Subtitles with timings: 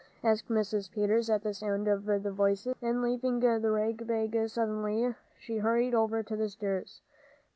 [0.23, 0.89] asked Mrs.
[0.89, 5.93] Peters, at the sound of the voices; and, leaving the rag bag suddenly, she hurried
[5.93, 7.03] over the stairs.